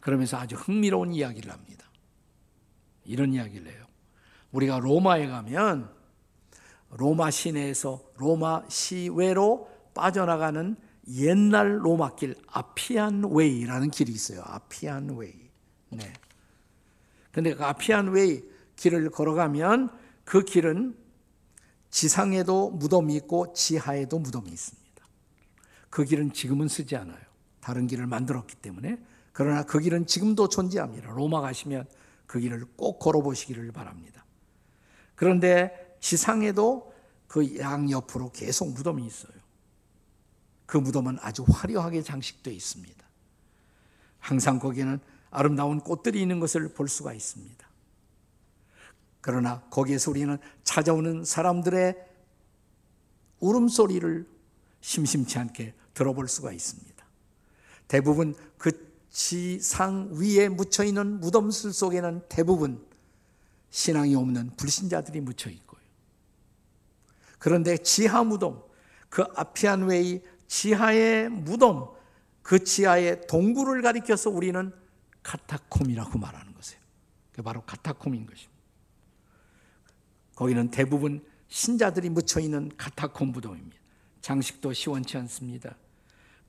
그러면서 0.01 0.37
아주 0.37 0.57
흥미로운 0.57 1.13
이야기를 1.13 1.53
합니다. 1.53 1.90
이런 3.05 3.33
이야기를 3.35 3.71
해요. 3.71 3.87
우리가 4.53 4.79
로마에 4.79 5.27
가면 5.27 5.91
로마 6.91 7.31
시내에서 7.31 8.03
로마 8.17 8.63
시외로 8.69 9.71
빠져나가는 9.95 10.77
옛날 11.09 11.85
로마길 11.85 12.37
Appian 12.47 13.25
Way라는 13.33 13.91
길이 13.91 14.13
있어요. 14.13 14.43
Appian 14.45 15.17
Way. 15.17 15.51
네. 15.91 16.13
근데 17.33 17.55
그 17.55 17.65
Appian 17.65 18.09
Way 18.09 18.43
길을 18.77 19.11
걸어가면 19.11 19.91
그 20.25 20.45
길은 20.45 20.97
지상에도 21.91 22.71
무덤이 22.71 23.17
있고 23.17 23.53
지하에도 23.53 24.19
무덤이 24.19 24.49
있습니다. 24.49 24.81
그 25.91 26.05
길은 26.05 26.33
지금은 26.33 26.69
쓰지 26.69 26.97
않아요. 26.97 27.19
다른 27.61 27.87
길을 27.87 28.07
만들었기 28.07 28.57
때문에 28.57 28.99
그러나 29.33 29.63
그 29.65 29.81
길은 29.81 30.07
지금도 30.07 30.49
존재합니다. 30.49 31.11
로마 31.11 31.41
가시면 31.41 31.87
그 32.31 32.39
길을 32.39 32.65
꼭 32.77 33.01
걸어보시기를 33.01 33.73
바랍니다. 33.73 34.25
그런데 35.17 35.97
지상에도 35.99 36.95
그 37.27 37.59
양 37.59 37.91
옆으로 37.91 38.31
계속 38.31 38.71
무덤이 38.73 39.05
있어요. 39.05 39.33
그 40.65 40.77
무덤은 40.79 41.19
아주 41.23 41.45
화려하게 41.49 42.03
장식되어 42.03 42.55
있습니다. 42.55 43.05
항상 44.21 44.61
거기에는 44.61 45.01
아름다운 45.33 45.81
꽃들이 45.81 46.23
있는 46.23 46.39
것을 46.39 46.73
볼 46.73 46.87
수가 46.87 47.15
있습니다. 47.15 47.69
그러나 49.21 49.63
거기에서 49.63 50.13
우리는 50.13 50.39
찾아오는 50.63 51.25
사람들의 51.25 51.97
울음소리를 53.41 54.29
심심치 54.81 55.37
않게 55.37 55.75
들어볼 55.95 56.29
수가 56.29 56.53
있습니다. 56.53 57.05
대부분 57.89 58.37
그 58.57 58.90
지상 59.11 60.11
위에 60.13 60.49
묻혀 60.49 60.85
있는 60.85 61.21
무덤술 61.21 61.73
속에는 61.73 62.23
대부분 62.29 62.87
신앙이 63.71 64.15
없는 64.15 64.57
불신자들이 64.57 65.21
묻혀 65.21 65.51
있고요. 65.51 65.81
그런데 67.39 67.77
지하 67.79 68.23
무덤, 68.23 68.63
그 69.09 69.25
아피안웨이 69.35 70.23
지하의 70.47 71.29
무덤, 71.31 71.91
그 72.43 72.63
지하의 72.63 73.27
동굴을 73.27 73.83
가리켜서 73.83 74.31
우리는 74.31 74.73
카타콤이라고 75.23 76.19
말하는 76.19 76.55
것이에요. 76.55 76.81
그 77.33 77.43
바로 77.43 77.63
카타콤인 77.63 78.27
것입니다. 78.27 78.61
거기는 80.35 80.71
대부분 80.71 81.25
신자들이 81.49 82.11
묻혀 82.11 82.41
있는 82.41 82.71
카타콤 82.77 83.33
무덤입니다. 83.33 83.77
장식도 84.21 84.73
시원치 84.73 85.17
않습니다. 85.19 85.77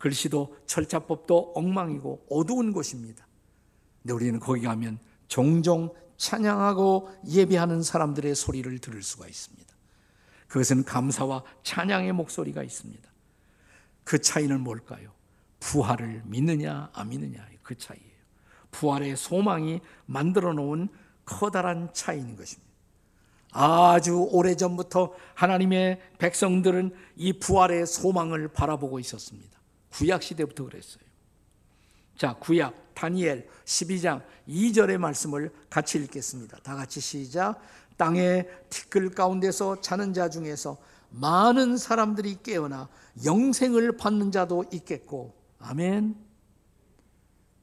글씨도 0.01 0.57
철자법도 0.65 1.53
엉망이고 1.55 2.25
어두운 2.31 2.73
곳입니다. 2.73 3.27
근데 4.01 4.13
우리는 4.13 4.39
거기 4.39 4.61
가면 4.61 4.97
종종 5.27 5.93
찬양하고 6.17 7.09
예배하는 7.27 7.83
사람들의 7.83 8.33
소리를 8.33 8.79
들을 8.79 9.03
수가 9.03 9.27
있습니다. 9.27 9.71
그것은 10.47 10.85
감사와 10.85 11.43
찬양의 11.61 12.13
목소리가 12.13 12.63
있습니다. 12.63 13.09
그 14.03 14.19
차이는 14.19 14.61
뭘까요? 14.61 15.11
부활을 15.59 16.23
믿느냐 16.25 16.89
안 16.93 17.09
믿느냐 17.09 17.47
그 17.61 17.77
차이예요. 17.77 18.09
부활의 18.71 19.15
소망이 19.15 19.81
만들어 20.07 20.53
놓은 20.53 20.89
커다란 21.25 21.93
차이인 21.93 22.35
것입니다. 22.35 22.71
아주 23.51 24.27
오래전부터 24.31 25.13
하나님의 25.35 26.01
백성들은 26.17 26.95
이 27.17 27.33
부활의 27.33 27.85
소망을 27.85 28.47
바라보고 28.47 28.97
있었습니다. 28.99 29.60
구약 29.91 30.23
시대부터 30.23 30.65
그랬어요. 30.65 31.03
자, 32.17 32.35
구약 32.39 32.93
다니엘 32.93 33.47
12장 33.65 34.23
2절의 34.47 34.97
말씀을 34.97 35.51
같이 35.69 35.97
읽겠습니다. 35.97 36.57
다 36.59 36.75
같이 36.75 36.99
시작. 36.99 37.59
땅의 37.97 38.47
티끌 38.69 39.11
가운데서 39.11 39.81
자는 39.81 40.13
자 40.13 40.29
중에서 40.29 40.77
많은 41.09 41.77
사람들이 41.77 42.39
깨어나 42.41 42.89
영생을 43.25 43.97
받는 43.97 44.31
자도 44.31 44.65
있겠고. 44.71 45.35
아멘. 45.59 46.15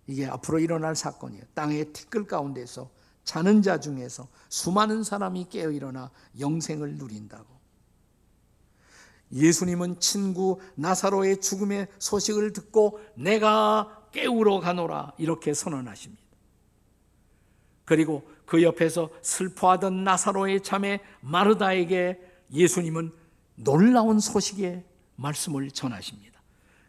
이게 0.06 0.26
앞으로 0.26 0.58
일어날 0.58 0.96
사건이에요. 0.96 1.42
땅의 1.54 1.92
티끌 1.92 2.26
가운데서 2.26 2.90
자는 3.24 3.62
자 3.62 3.78
중에서 3.78 4.28
수많은 4.48 5.02
사람이 5.02 5.48
깨어 5.50 5.70
일어나 5.70 6.10
영생을 6.38 6.96
누린다고. 6.96 7.57
예수님은 9.32 10.00
친구 10.00 10.60
나사로의 10.74 11.40
죽음의 11.40 11.88
소식을 11.98 12.52
듣고 12.52 13.00
내가 13.14 14.08
깨우러 14.12 14.60
가노라 14.60 15.12
이렇게 15.18 15.54
선언하십니다. 15.54 16.22
그리고 17.84 18.22
그 18.44 18.62
옆에서 18.62 19.10
슬퍼하던 19.22 20.04
나사로의 20.04 20.62
자매 20.62 21.00
마르다에게 21.20 22.20
예수님은 22.52 23.12
놀라운 23.56 24.20
소식의 24.20 24.84
말씀을 25.16 25.70
전하십니다. 25.70 26.40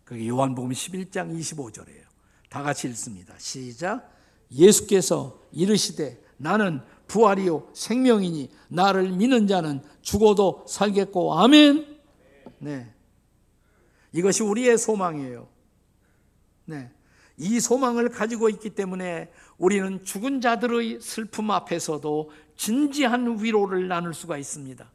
그게 0.04 0.28
요한복음 0.28 0.72
11장 0.72 1.38
25절이에요. 1.38 2.04
다 2.50 2.64
같이 2.64 2.88
읽습니다. 2.90 3.34
시작. 3.38 4.12
예수께서 4.52 5.40
이르시되 5.52 6.22
나는 6.38 6.82
부활이요 7.08 7.70
생명이니 7.74 8.50
나를 8.70 9.12
믿는 9.12 9.48
자는 9.48 9.82
죽어도 10.02 10.66
살겠고 10.68 11.40
아멘. 11.40 11.99
네. 12.60 12.94
이것이 14.12 14.44
우리의 14.44 14.78
소망이에요. 14.78 15.48
네. 16.66 16.92
이 17.38 17.60
소망을 17.60 18.10
가지고 18.10 18.50
있기 18.50 18.72
때문에 18.72 19.32
우리는 19.58 20.04
죽은 20.04 20.42
자들의 20.42 21.00
슬픔 21.02 21.52
앞에서도 21.52 22.32
진지한 22.58 23.42
위로를 23.42 23.88
나눌 23.88 24.14
수가 24.14 24.38
있습니다. 24.38 24.92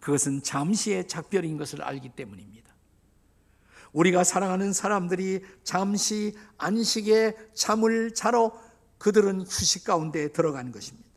그것은 0.00 0.42
잠시의 0.42 1.06
작별인 1.06 1.58
것을 1.58 1.82
알기 1.82 2.10
때문입니다. 2.10 2.72
우리가 3.92 4.24
사랑하는 4.24 4.72
사람들이 4.72 5.44
잠시 5.62 6.34
안식에 6.56 7.36
잠을 7.54 8.14
자러 8.14 8.58
그들은 8.98 9.42
휴식 9.42 9.84
가운데 9.84 10.32
들어간 10.32 10.72
것입니다. 10.72 11.08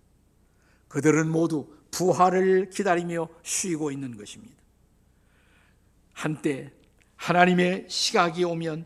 그들은 0.90 1.30
모두 1.30 1.74
부활을 1.92 2.70
기다리며 2.70 3.30
쉬고 3.44 3.92
있는 3.92 4.18
것입니다. 4.18 4.55
한때 6.16 6.72
하나님의 7.18 7.86
시각이 7.90 8.44
오면 8.46 8.86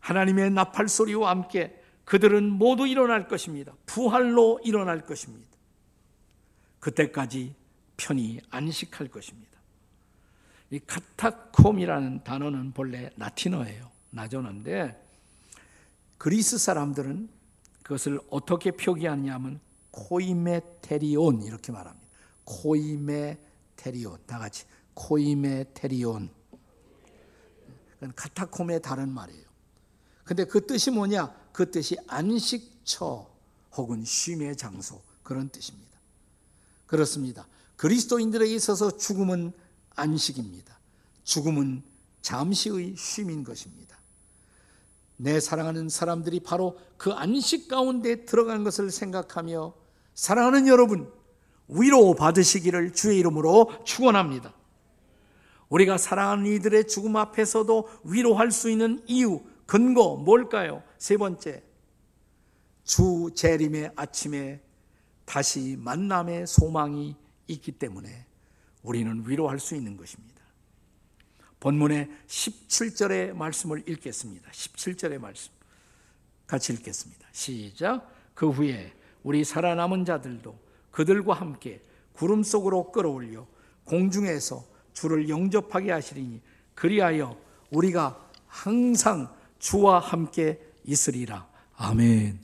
하나님의 0.00 0.50
나팔 0.52 0.88
소리와 0.88 1.30
함께 1.30 1.78
그들은 2.04 2.48
모두 2.50 2.86
일어날 2.86 3.28
것입니다. 3.28 3.74
부활로 3.84 4.60
일어날 4.64 5.04
것입니다. 5.04 5.46
그때까지 6.80 7.54
편히 7.96 8.40
안식할 8.48 9.08
것입니다. 9.08 9.58
이 10.70 10.78
카타콤이라는 10.78 12.24
단어는 12.24 12.72
본래 12.72 13.10
라틴어예요. 13.16 13.90
나조어인데 14.10 15.04
그리스 16.16 16.56
사람들은 16.56 17.28
그것을 17.82 18.20
어떻게 18.30 18.70
표기하냐면 18.70 19.60
코이메테리온 19.90 21.42
이렇게 21.42 21.72
말합니다. 21.72 22.06
코이메테리온 22.44 24.18
다 24.26 24.38
같이 24.38 24.64
코이메테리온 24.98 26.28
그건 27.94 28.12
카타콤의 28.14 28.82
다른 28.82 29.08
말이에요. 29.08 29.46
근데 30.24 30.44
그 30.44 30.66
뜻이 30.66 30.90
뭐냐? 30.90 31.34
그 31.52 31.70
뜻이 31.70 31.96
안식처 32.06 33.26
혹은 33.76 34.04
쉼의 34.04 34.56
장소 34.56 35.00
그런 35.22 35.48
뜻입니다. 35.48 35.98
그렇습니다. 36.86 37.46
그리스도인들에게 37.76 38.54
있어서 38.54 38.96
죽음은 38.96 39.52
안식입니다. 39.94 40.78
죽음은 41.24 41.82
잠시의 42.22 42.96
쉼인 42.96 43.44
것입니다. 43.44 43.98
내 45.16 45.40
사랑하는 45.40 45.88
사람들이 45.88 46.40
바로 46.40 46.78
그 46.96 47.12
안식 47.12 47.68
가운데 47.68 48.24
들어간 48.24 48.64
것을 48.64 48.90
생각하며 48.90 49.74
사랑하는 50.14 50.68
여러분 50.68 51.12
위로 51.68 52.14
받으시기를 52.14 52.92
주의 52.92 53.18
이름으로 53.18 53.84
축원합니다. 53.84 54.54
우리가 55.68 55.98
사랑하는 55.98 56.46
이들의 56.46 56.88
죽음 56.88 57.16
앞에서도 57.16 57.88
위로할 58.04 58.50
수 58.50 58.70
있는 58.70 59.02
이유 59.06 59.42
근거 59.66 60.16
뭘까요? 60.16 60.82
세 60.98 61.16
번째 61.16 61.62
주 62.84 63.30
재림의 63.34 63.92
아침에 63.96 64.62
다시 65.26 65.76
만남의 65.78 66.46
소망이 66.46 67.14
있기 67.48 67.72
때문에 67.72 68.26
우리는 68.82 69.24
위로할 69.26 69.60
수 69.60 69.74
있는 69.74 69.96
것입니다. 69.96 70.38
본문의 71.60 72.08
17절의 72.26 73.34
말씀을 73.34 73.86
읽겠습니다. 73.86 74.50
17절의 74.50 75.18
말씀. 75.18 75.52
같이 76.46 76.72
읽겠습니다. 76.72 77.28
시작. 77.32 78.10
그 78.34 78.48
후에 78.48 78.94
우리 79.22 79.44
살아남은 79.44 80.06
자들도 80.06 80.58
그들과 80.90 81.34
함께 81.34 81.82
구름 82.14 82.42
속으로 82.42 82.90
끌어올려 82.90 83.46
공중에서 83.84 84.64
주를 85.00 85.28
영접하게 85.28 85.92
하시리니 85.92 86.42
그리하여 86.74 87.36
우리가 87.70 88.30
항상 88.46 89.32
주와 89.58 90.00
함께 90.00 90.60
있으리라. 90.84 91.48
아멘. 91.76 92.40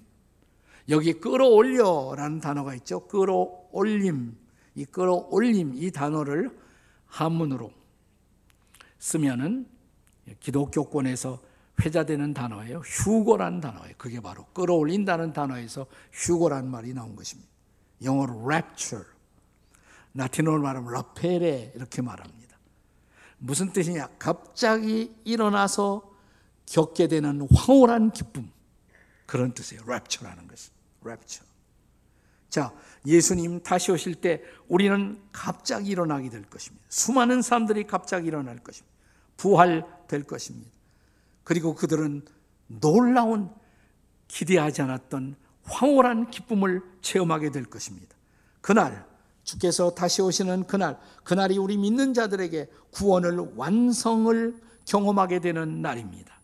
여기 0.89 1.15
끌어올려라는 1.15 2.41
단어가 2.41 2.75
있죠. 2.77 3.07
끌어올림. 3.09 4.37
이 4.77 4.85
끌어올림 4.85 5.73
이 5.75 5.91
단어를 5.91 6.57
한문으로 7.07 7.73
쓰면은 8.99 9.67
기독교권에서 10.41 11.41
회자되는 11.81 12.35
단어예요. 12.35 12.79
휴고라는 12.79 13.61
단어예요. 13.61 13.95
그게 13.99 14.21
바로 14.21 14.45
끌어올린다는 14.53 15.33
단어에서 15.33 15.87
휴고라는 16.13 16.71
말이 16.71 16.95
나온 16.95 17.17
것입니다. 17.17 17.51
영어로 18.03 18.45
rapture, 18.45 19.05
라틴어로 20.15 20.63
말하면 20.63 20.93
라페레 20.93 21.73
이렇게 21.75 22.03
말합니다. 22.03 22.44
무슨 23.45 23.75
뜻이냐? 23.75 24.09
갑자기 24.19 25.15
일어나서 25.25 26.11
겪게 26.65 27.09
되는 27.09 27.47
황홀한 27.55 28.13
기쁨. 28.13 28.51
그런 29.27 29.53
뜻이에요. 29.53 29.85
랩처라는 29.85 30.49
것은. 30.49 30.73
랩처. 31.03 31.43
자, 32.49 32.73
예수님 33.05 33.63
다시 33.63 33.93
오실 33.93 34.15
때 34.15 34.43
우리는 34.67 35.21
갑자기 35.31 35.91
일어나게 35.91 36.31
될 36.31 36.45
것입니다. 36.45 36.87
수많은 36.89 37.43
사람들이 37.43 37.85
갑자기 37.85 38.29
일어날 38.29 38.61
것입니다. 38.61 38.95
부활될 39.37 40.25
것입니다. 40.25 40.71
그리고 41.43 41.75
그들은 41.75 42.25
놀라운 42.67 43.51
기대하지 44.29 44.81
않았던 44.81 45.37
황홀한 45.65 46.31
기쁨을 46.31 46.83
체험하게 47.03 47.51
될 47.51 47.67
것입니다. 47.67 48.17
그날 48.63 49.07
주께서 49.45 49.95
다시 49.95 50.23
오시는 50.23 50.67
그날, 50.67 50.99
그날이 51.23 51.59
우리 51.59 51.77
믿는 51.77 52.15
자들에게 52.15 52.69
구원을 52.91 53.53
완성을 53.57 54.57
경험하게 54.87 55.41
되는 55.41 55.83
날입니다. 55.83 56.35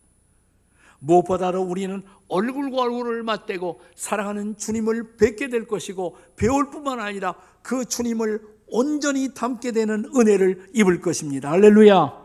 무엇보다도 0.99 1.63
우리는 1.63 2.03
얼굴과 2.27 2.81
얼굴을 2.83 3.23
맞대고 3.23 3.81
사랑하는 3.95 4.55
주님을 4.57 5.17
뵙게 5.17 5.49
될 5.49 5.67
것이고 5.67 6.15
배울 6.35 6.69
뿐만 6.69 6.99
아니라 6.99 7.35
그 7.63 7.85
주님을 7.85 8.41
온전히 8.67 9.33
담게 9.33 9.71
되는 9.71 10.05
은혜를 10.15 10.69
입을 10.73 11.01
것입니다. 11.01 11.51
할렐루야. 11.51 12.21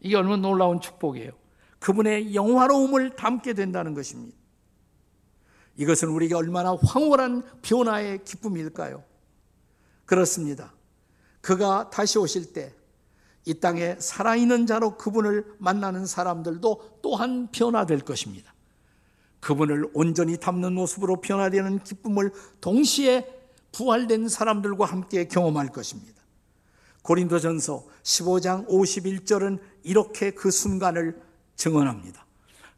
이게 0.00 0.16
얼마나 0.16 0.36
놀라운 0.36 0.80
축복이에요. 0.80 1.32
그분의 1.78 2.34
영화로움을 2.34 3.16
담게 3.16 3.54
된다는 3.54 3.94
것입니다. 3.94 4.36
이것은 5.76 6.08
우리가 6.08 6.38
얼마나 6.38 6.76
황홀한 6.76 7.42
변화의 7.62 8.22
기쁨일까요? 8.24 9.02
그렇습니다. 10.06 10.72
그가 11.40 11.90
다시 11.90 12.18
오실 12.18 12.52
때 12.52 12.74
이 13.46 13.54
땅에 13.54 13.96
살아있는 13.98 14.66
자로 14.66 14.96
그분을 14.96 15.44
만나는 15.58 16.06
사람들도 16.06 17.00
또한 17.02 17.48
변화될 17.52 18.00
것입니다. 18.00 18.54
그분을 19.40 19.90
온전히 19.92 20.38
담는 20.38 20.72
모습으로 20.72 21.20
변화되는 21.20 21.80
기쁨을 21.84 22.32
동시에 22.62 23.28
부활된 23.72 24.28
사람들과 24.28 24.86
함께 24.86 25.28
경험할 25.28 25.68
것입니다. 25.68 26.14
고린도전서 27.02 27.84
15장 28.02 28.66
51절은 28.66 29.58
이렇게 29.82 30.30
그 30.30 30.50
순간을 30.50 31.20
증언합니다. 31.56 32.24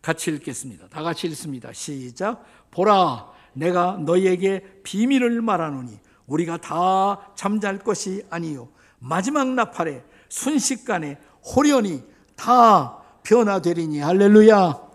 같이 0.02 0.30
읽겠습니다. 0.32 0.88
다 0.88 1.02
같이 1.02 1.28
읽습니다. 1.28 1.72
시작. 1.72 2.44
보라, 2.72 3.30
내가 3.52 3.98
너희에게 3.98 4.80
비밀을 4.82 5.42
말하노니 5.42 6.00
우리가 6.26 6.58
다 6.58 7.32
잠잘 7.34 7.78
것이 7.78 8.24
아니요 8.30 8.68
마지막 8.98 9.48
나팔에 9.48 10.02
순식간에 10.28 11.18
호련히 11.54 12.02
다 12.34 13.02
변화되리니 13.22 14.00
할렐루야. 14.00 14.86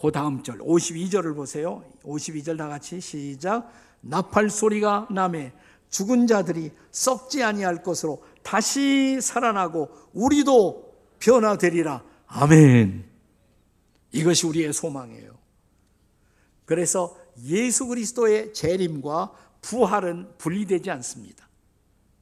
그 0.00 0.12
다음 0.12 0.42
절 0.42 0.58
52절을 0.58 1.34
보세요. 1.34 1.82
52절 2.04 2.58
다 2.58 2.68
같이 2.68 3.00
시작. 3.00 3.70
나팔 4.00 4.50
소리가 4.50 5.08
남에 5.10 5.52
죽은 5.88 6.26
자들이 6.26 6.72
썩지 6.90 7.42
아니할 7.42 7.82
것으로 7.82 8.22
다시 8.42 9.20
살아나고 9.20 9.90
우리도 10.12 10.94
변화되리라. 11.20 12.02
아멘. 12.26 13.04
이것이 14.12 14.46
우리의 14.46 14.72
소망이에요. 14.72 15.32
그래서 16.64 17.16
예수 17.42 17.86
그리스도의 17.86 18.54
재림과 18.54 19.32
부활은 19.60 20.36
분리되지 20.38 20.90
않습니다. 20.90 21.48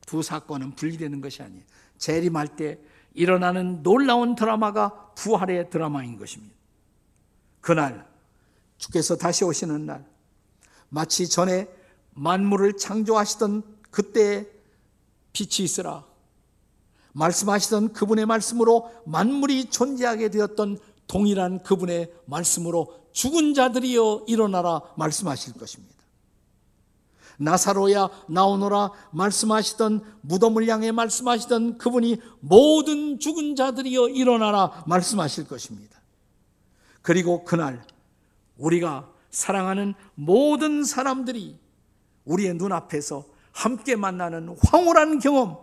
두 0.07 0.23
사건은 0.23 0.75
분리되는 0.75 1.21
것이 1.21 1.43
아니에요. 1.43 1.65
재림할 1.99 2.57
때 2.57 2.79
일어나는 3.15 3.83
놀라운 3.83 4.35
드라마가 4.35 5.13
부활의 5.15 5.71
드라마인 5.71 6.17
것입니다. 6.17 6.55
그날 7.61 8.07
주께서 8.79 9.17
다시 9.17 9.45
오시는 9.45 9.87
날 9.87 10.05
마치 10.89 11.29
전에 11.29 11.69
만물을 12.15 12.77
창조하시던 12.77 13.63
그때의 13.91 14.51
빛이 15.33 15.65
있으라 15.65 16.05
말씀하시던 17.13 17.93
그분의 17.93 18.27
말씀으로 18.27 18.91
만물이 19.07 19.67
존재하게 19.67 20.31
되었던 20.31 20.79
동일한 21.07 21.63
그분의 21.63 22.13
말씀으로 22.27 23.02
죽은 23.13 23.55
자들이여 23.55 24.25
일어나라 24.27 24.81
말씀하실 24.97 25.55
것입니다. 25.55 25.93
나사로야 27.39 28.09
나오노라 28.29 28.91
말씀하시던 29.11 30.19
무덤을 30.21 30.69
향해 30.69 30.93
말씀하시던 30.93 31.79
그분이 31.79 32.19
모든 32.41 33.19
죽은 33.19 33.57
자들이여 33.57 34.09
일어나라 34.11 34.85
말씀하실 34.87 35.49
것입니다. 35.49 36.01
그리고 37.01 37.45
그날 37.45 37.85
우리가 38.59 39.11
사랑하는 39.31 39.95
모든 40.15 40.85
사람들이 40.85 41.59
우리의 42.25 42.55
눈앞에서 42.55 43.25
함께 43.51 43.97
만나는 43.97 44.57
황홀한 44.65 45.19
경험, 45.19 45.59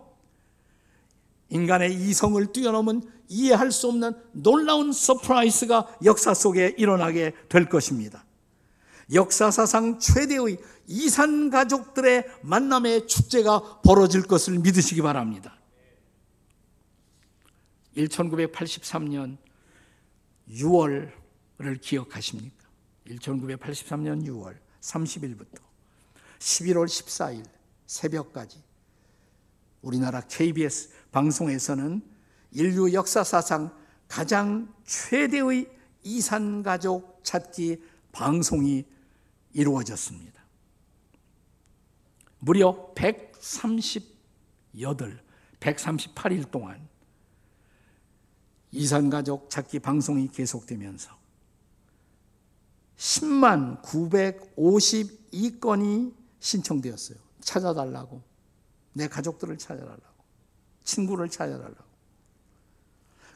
인간의 1.49 1.93
이성을 1.93 2.53
뛰어넘은 2.53 3.01
이해할 3.27 3.71
수 3.71 3.87
없는 3.87 4.13
놀라운 4.31 4.91
surprise가 4.91 5.97
역사 6.03 6.33
속에 6.33 6.75
일어나게 6.77 7.33
될 7.49 7.69
것입니다. 7.69 8.25
역사사상 9.13 9.99
최대의 9.99 10.59
이산 10.87 11.49
가족들의 11.49 12.25
만남의 12.43 13.07
축제가 13.07 13.81
벌어질 13.81 14.23
것을 14.23 14.59
믿으시기 14.59 15.01
바랍니다. 15.01 15.57
1983년 17.95 19.37
6월을 20.49 21.11
기억하십니까? 21.81 22.67
1983년 23.07 24.25
6월 24.27 24.57
30일부터 24.81 25.59
11월 26.39 26.85
14일 26.85 27.45
새벽까지 27.87 28.61
우리나라 29.81 30.21
KBS 30.21 30.89
방송에서는 31.11 32.01
인류 32.51 32.93
역사사상 32.93 33.75
가장 34.07 34.73
최대의 34.85 35.69
이산가족 36.03 37.19
찾기 37.23 37.83
방송이 38.11 38.85
이루어졌습니다. 39.53 40.43
무려 42.39 42.91
138, 42.95 45.21
138일 45.59 46.49
동안 46.51 46.87
이산가족 48.71 49.49
찾기 49.49 49.79
방송이 49.79 50.27
계속되면서 50.29 51.17
10만 52.97 53.81
952건이 53.81 56.13
신청되었어요. 56.39 57.17
찾아달라고. 57.41 58.21
내 58.93 59.07
가족들을 59.07 59.57
찾아달라고. 59.57 60.08
친구를 60.89 61.29
찾아달라고. 61.29 61.89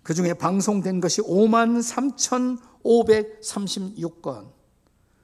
그 0.01 0.13
중에 0.13 0.33
방송된 0.33 0.99
것이 0.99 1.21
5만 1.21 1.79
3,536건. 2.83 4.51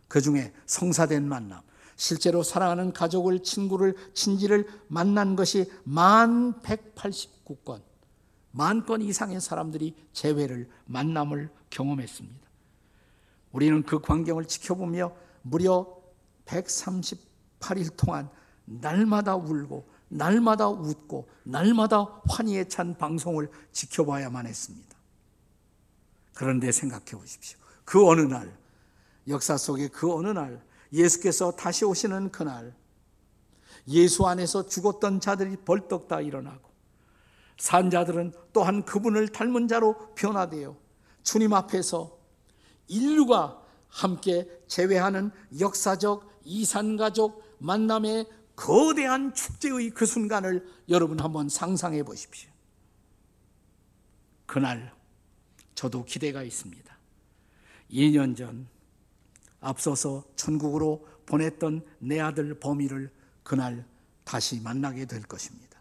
그 0.08 0.22
중에 0.22 0.54
성사된 0.66 1.28
만남. 1.28 1.62
실제로 1.96 2.44
사랑하는 2.44 2.94
가족을, 2.94 3.44
친구를, 3.44 3.96
친지를 4.14 4.68
만난 4.88 5.36
것이 5.36 5.70
만 5.84 6.62
189건. 6.62 7.82
만 8.52 8.86
건 8.86 9.02
이상의 9.02 9.42
사람들이 9.42 9.96
재회를, 10.14 10.70
만남을 10.86 11.50
경험했습니다. 11.70 12.48
우리는 13.52 13.84
그 13.84 14.00
광경을 14.00 14.46
지켜보며 14.46 15.12
무려 15.42 15.88
138일 16.46 17.96
동안 17.98 18.30
날마다 18.66 19.36
울고 19.36 19.88
날마다 20.10 20.68
웃고 20.68 21.30
날마다 21.44 22.22
환희에 22.28 22.68
찬 22.68 22.98
방송을 22.98 23.50
지켜봐야만 23.72 24.46
했습니다. 24.48 24.98
그런데 26.34 26.72
생각해 26.72 27.12
보십시오. 27.12 27.58
그 27.86 28.08
어느 28.08 28.22
날, 28.22 28.56
역사 29.28 29.58
속에 29.58 29.88
그 29.88 30.14
어느 30.14 30.28
날, 30.28 30.64
예수께서 30.92 31.52
다시 31.52 31.86
오시는 31.86 32.32
그날, 32.32 32.76
예수 33.88 34.26
안에서 34.28 34.66
죽었던 34.68 35.20
자들이 35.20 35.58
벌떡 35.58 36.08
다 36.08 36.22
일어나고, 36.22 36.70
산 37.58 37.90
자들은 37.90 38.34
또한 38.54 38.84
그분을 38.86 39.28
닮은 39.30 39.68
자로 39.68 40.14
변화되어 40.16 40.76
주님 41.24 41.54
앞에서 41.54 42.18
인류가 42.88 43.62
함께 43.90 44.48
재회하는 44.68 45.32
역사적 45.60 46.42
이산가족 46.46 47.44
만남의 47.60 48.28
거대한 48.60 49.34
축제의 49.34 49.92
그 49.92 50.06
순간을 50.06 50.68
여러분 50.90 51.18
한번 51.22 51.48
상상해 51.48 52.04
보십시오. 52.04 52.52
그날 54.46 54.94
저도 55.76 56.04
기대가 56.04 56.44
있습니다. 56.44 56.98
2년 57.90 58.36
전 58.36 58.68
앞서서 59.62 60.26
천국으로 60.36 61.08
보냈던 61.26 61.86
내 62.00 62.20
아들 62.20 62.60
범이를 62.60 63.10
그날 63.44 63.86
다시 64.26 64.60
만나게 64.60 65.06
될 65.06 65.22
것입니다. 65.24 65.80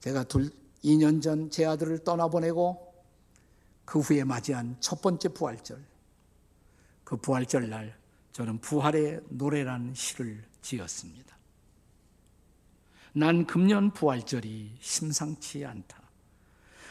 제가 0.00 0.24
둘, 0.24 0.50
2년 0.82 1.22
전 1.22 1.48
제 1.48 1.64
아들을 1.64 2.02
떠나보내고 2.02 2.92
그 3.84 4.00
후에 4.00 4.24
맞이한 4.24 4.78
첫 4.80 5.00
번째 5.00 5.28
부활절 5.28 5.80
그 7.04 7.16
부활절 7.16 7.68
날 7.70 7.96
저는 8.34 8.58
부활의 8.58 9.20
노래라는 9.28 9.94
시를 9.94 10.42
지었습니다. 10.60 11.36
난 13.12 13.46
금년 13.46 13.92
부활절이 13.92 14.74
심상치 14.80 15.64
않다. 15.64 16.02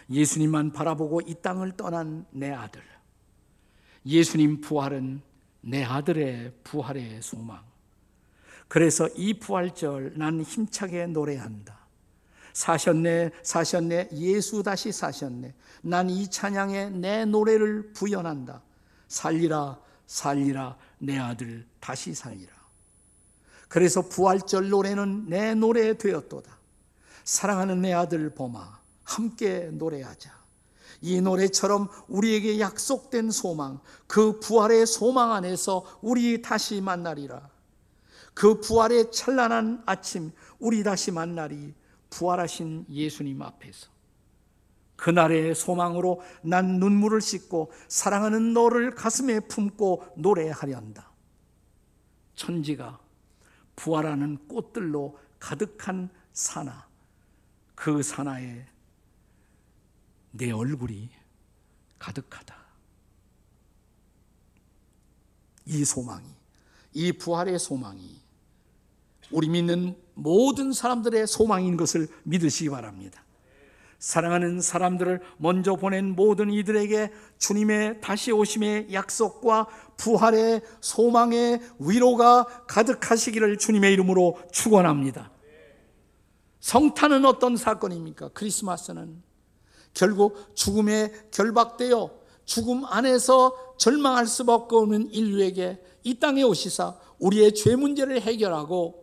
예수님만 0.10 0.72
바라보고 0.72 1.20
이 1.28 1.36
땅을 1.42 1.76
떠난 1.76 2.26
내 2.32 2.50
아들. 2.50 2.82
예수님 4.06 4.62
부활은 4.62 5.22
내 5.60 5.84
아들의 5.84 6.54
부활의 6.64 7.22
소망. 7.22 7.62
그래서 8.70 9.10
이 9.10 9.34
부활절 9.34 10.14
난 10.16 10.42
힘차게 10.42 11.08
노래한다. 11.08 11.78
사셨네, 12.54 13.32
사셨네, 13.44 14.10
예수 14.14 14.64
다시 14.64 14.94
사셨네. 14.94 15.54
난 15.82 16.10
이 16.10 16.30
찬양에 16.30 16.92
내 16.92 17.26
노래를 17.26 17.92
부연한다. 17.92 18.62
살리라, 19.10 19.78
살리라, 20.08 20.78
내 21.04 21.20
아들 21.20 21.68
다시 21.82 22.14
살리라. 22.14 22.54
그래서 23.68 24.08
부활절 24.08 24.70
노래는 24.70 25.26
내 25.28 25.54
노래 25.54 25.98
되었도다. 25.98 26.58
사랑하는 27.26 27.82
내 27.82 27.92
아들 27.92 28.30
봄아, 28.30 28.80
함께 29.04 29.70
노래하자. 29.74 30.32
이 31.02 31.20
노래처럼 31.20 31.90
우리에게 32.08 32.60
약속된 32.60 33.32
소망, 33.32 33.82
그 34.08 34.40
부활의 34.40 34.88
소망 34.88 35.34
안에서 35.34 35.86
우리 36.02 36.42
다시 36.42 36.80
만나리라. 36.80 37.50
그 38.34 38.62
부활의 38.62 39.12
찬란한 39.12 39.84
아침, 39.86 40.32
우리 40.60 40.84
다시 40.84 41.12
만나리. 41.12 41.74
부활하신 42.10 42.86
예수님 42.90 43.42
앞에서 43.42 43.88
그날의 44.96 45.56
소망으로 45.56 46.22
난 46.44 46.80
눈물을 46.80 47.20
씻고 47.22 47.72
사랑하는 47.88 48.54
너를 48.54 48.92
가슴에 48.96 49.42
품고 49.42 50.14
노래하려 50.18 50.76
한다. 50.78 51.12
천지가 52.36 53.00
부활하는 53.76 54.48
꽃들로 54.48 55.18
가득한 55.40 56.10
사나, 56.32 56.88
그 57.76 58.02
사나에 58.02 58.66
내 60.32 60.52
얼굴이 60.52 61.10
가득하다. 62.00 62.56
이 65.66 65.86
소망이, 65.86 66.28
이 66.94 67.12
부활의 67.14 67.60
소망이 67.60 68.22
우리 69.32 69.50
믿는 69.50 69.96
모든 70.14 70.74
사람들의 70.74 71.26
소망인 71.28 71.78
것을 71.78 72.08
믿으시기 72.24 72.70
바랍니다. 72.70 73.24
사랑하는 74.04 74.60
사람들을 74.60 75.22
먼저 75.38 75.78
보낸 75.78 76.14
모든 76.14 76.52
이들에게 76.52 77.10
주님의 77.38 78.02
다시 78.02 78.34
오심의 78.34 78.92
약속과 78.92 79.68
부활의 79.96 80.62
소망의 80.82 81.62
위로가 81.80 82.44
가득하시기를 82.68 83.58
주님의 83.58 83.94
이름으로 83.94 84.40
축원합니다. 84.52 85.32
성탄은 86.60 87.24
어떤 87.24 87.56
사건입니까? 87.56 88.32
크리스마스는 88.34 89.24
결국 89.94 90.54
죽음에 90.54 91.14
결박되어 91.32 92.12
죽음 92.44 92.84
안에서 92.84 93.56
절망할 93.78 94.28
수밖에 94.28 94.76
없는 94.76 95.12
인류에게 95.14 95.82
이 96.04 96.20
땅에 96.20 96.44
오시사 96.44 96.98
우리의 97.20 97.54
죄 97.54 97.78
문제를 97.78 98.20
해결하고 98.20 99.02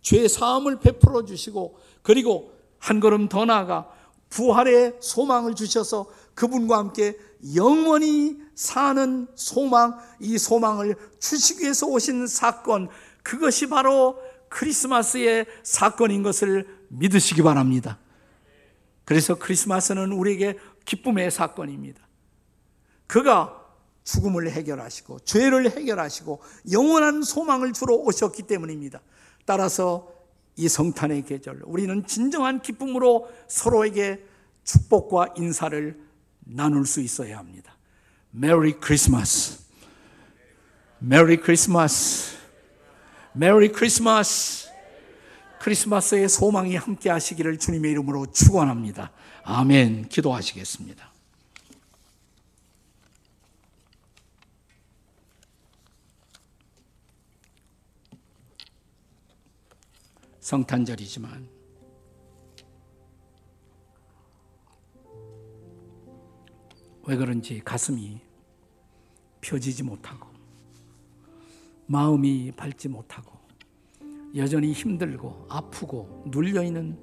죄 0.00 0.26
사함을 0.26 0.80
베풀어 0.80 1.26
주시고 1.26 1.78
그리고 2.00 2.54
한 2.78 3.00
걸음 3.00 3.28
더 3.28 3.44
나아가 3.44 3.90
부활의 4.34 4.96
소망을 4.98 5.54
주셔서 5.54 6.10
그분과 6.34 6.76
함께 6.76 7.16
영원히 7.54 8.36
사는 8.56 9.28
소망, 9.36 9.96
이 10.18 10.38
소망을 10.38 10.96
주시기 11.20 11.62
위해서 11.62 11.86
오신 11.86 12.26
사건, 12.26 12.88
그것이 13.22 13.68
바로 13.68 14.18
크리스마스의 14.48 15.46
사건인 15.62 16.24
것을 16.24 16.66
믿으시기 16.88 17.42
바랍니다. 17.42 18.00
그래서 19.04 19.36
크리스마스는 19.36 20.10
우리에게 20.10 20.58
기쁨의 20.84 21.30
사건입니다. 21.30 22.02
그가 23.06 23.62
죽음을 24.02 24.50
해결하시고 24.50 25.20
죄를 25.20 25.70
해결하시고 25.70 26.42
영원한 26.72 27.22
소망을 27.22 27.72
주러 27.72 27.94
오셨기 27.94 28.42
때문입니다. 28.42 29.00
따라서 29.44 30.13
이 30.56 30.68
성탄의 30.68 31.24
계절 31.24 31.62
우리는 31.64 32.06
진정한 32.06 32.60
기쁨으로 32.60 33.28
서로에게 33.48 34.24
축복과 34.64 35.34
인사를 35.36 35.98
나눌 36.40 36.86
수 36.86 37.00
있어야 37.00 37.38
합니다. 37.38 37.76
Merry 38.30 38.74
Christmas. 38.74 39.64
Merry 40.98 41.36
Christmas. 41.36 42.36
Merry 43.32 43.70
Christmas. 43.70 44.68
크리스마스의 45.60 46.28
소망이 46.28 46.76
함께 46.76 47.08
하시기를 47.10 47.58
주님의 47.58 47.92
이름으로 47.92 48.26
축원합니다. 48.32 49.12
아멘. 49.44 50.08
기도하시겠습니다. 50.08 51.13
성탄절이지만 60.44 61.48
왜 67.06 67.16
그런지 67.16 67.60
가슴이 67.60 68.20
펴지지 69.40 69.82
못하고 69.82 70.28
마음이 71.86 72.52
밝지 72.52 72.90
못하고 72.90 73.32
여전히 74.36 74.72
힘들고 74.72 75.46
아프고 75.48 76.24
눌려 76.26 76.62
있는 76.62 76.98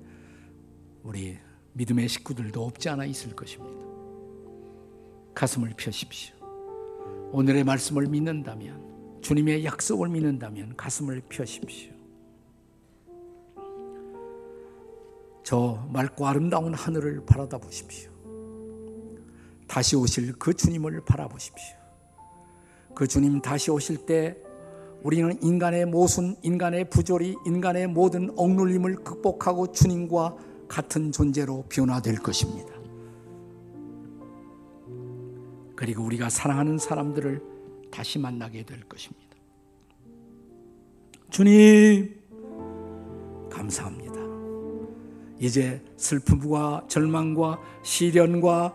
우리 1.02 1.40
믿음의 1.74 2.10
식구들도 2.10 2.64
없지 2.64 2.90
않아 2.90 3.06
있을 3.06 3.36
것입니다. 3.36 3.88
가슴을 5.34 5.74
펴십시오. 5.78 6.36
오늘의 7.32 7.64
말씀을 7.64 8.08
믿는다면, 8.08 9.22
주님의 9.22 9.64
약속을 9.64 10.10
믿는다면 10.10 10.76
가슴을 10.76 11.22
펴십시오. 11.30 12.01
저 15.44 15.86
맑고 15.92 16.28
아름다운 16.28 16.74
하늘을 16.74 17.26
바라다 17.26 17.58
보십시오. 17.58 18.12
다시 19.68 19.96
오실 19.96 20.34
그 20.34 20.54
주님을 20.54 21.02
바라보십시오. 21.06 21.78
그 22.94 23.08
주님 23.08 23.42
다시 23.42 23.72
오실 23.72 24.06
때 24.06 24.38
우리는 25.04 25.42
인간의 25.42 25.86
모순, 25.86 26.36
인간의 26.44 26.90
부조리, 26.90 27.36
인간의 27.46 27.88
모든 27.88 28.32
억눌림을 28.38 28.98
극복하고 28.98 29.72
주님과 29.72 30.36
같은 30.68 31.12
존재로 31.12 31.66
변화될 31.70 32.18
것입니다. 32.18 32.72
그리고 35.76 36.04
우리가 36.04 36.30
사랑하는 36.30 36.78
사람들을 36.78 37.42
다시 37.90 38.20
만나게 38.20 38.64
될 38.64 38.82
것입니다. 38.82 39.36
주님, 41.32 42.22
감사합니다. 43.50 44.11
이제 45.42 45.82
슬픔과 45.98 46.84
절망과 46.88 47.58
시련과 47.82 48.74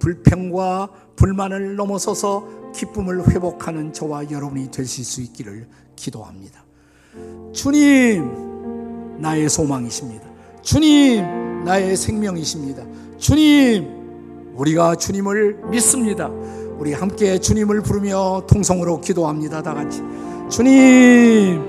불평과 0.00 0.88
불만을 1.16 1.76
넘어서서 1.76 2.72
기쁨을 2.74 3.28
회복하는 3.30 3.92
저와 3.92 4.30
여러분이 4.30 4.70
되실 4.70 5.04
수 5.04 5.20
있기를 5.20 5.68
기도합니다. 5.96 6.64
주님, 7.52 9.20
나의 9.20 9.50
소망이십니다. 9.50 10.26
주님, 10.62 11.64
나의 11.64 11.96
생명이십니다. 11.96 12.84
주님, 13.18 14.54
우리가 14.54 14.94
주님을 14.94 15.68
믿습니다. 15.70 16.28
우리 16.78 16.94
함께 16.94 17.38
주님을 17.38 17.82
부르며 17.82 18.46
통성으로 18.48 19.00
기도합니다. 19.00 19.62
다 19.62 19.74
같이. 19.74 20.00
주님, 20.48 21.60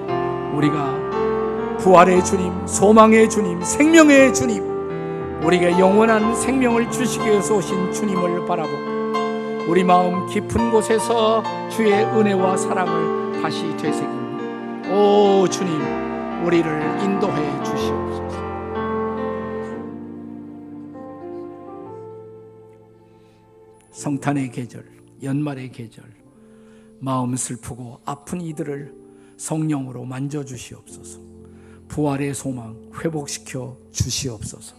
우리가 0.55 0.98
부활의 1.79 2.23
주님, 2.25 2.67
소망의 2.67 3.29
주님, 3.29 3.63
생명의 3.63 4.33
주님, 4.33 4.63
우리에게 5.41 5.79
영원한 5.79 6.35
생명을 6.35 6.91
주시기 6.91 7.25
위해서 7.25 7.55
오신 7.55 7.93
주님을 7.93 8.45
바라보고 8.45 9.69
우리 9.69 9.83
마음 9.85 10.27
깊은 10.27 10.71
곳에서 10.71 11.41
주의 11.69 11.93
은혜와 11.93 12.57
사랑을 12.57 13.41
다시 13.41 13.61
되새깁니다. 13.77 14.93
오 14.93 15.47
주님, 15.47 15.71
우리를 16.45 17.01
인도해 17.01 17.63
주시옵소서. 17.63 18.39
성탄의 23.91 24.51
계절, 24.51 24.85
연말의 25.23 25.71
계절, 25.71 26.03
마음 26.99 27.37
슬프고 27.37 28.01
아픈 28.03 28.41
이들을 28.41 28.93
성령으로 29.37 30.03
만져 30.03 30.43
주시옵소서. 30.43 31.28
부활의 31.89 32.33
소망 32.33 32.77
회복시켜 33.03 33.75
주시옵소서. 33.91 34.75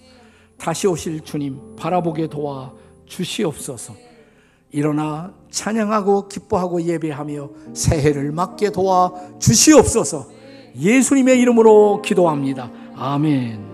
다시 0.57 0.87
오실 0.87 1.21
주님 1.21 1.77
바라보게 1.77 2.29
도와 2.29 2.73
주시옵소서. 3.07 3.95
일어나 4.73 5.35
찬양하고 5.51 6.29
기뻐하고 6.29 6.83
예배하며 6.83 7.51
새해를 7.75 8.31
맞게 8.31 8.71
도와 8.71 9.13
주시옵소서 9.41 10.29
예수님의 10.77 11.41
이름으로 11.41 12.03
기도합니다. 12.03 12.71
아멘. 12.95 13.70